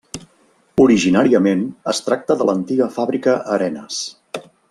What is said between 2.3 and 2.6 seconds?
de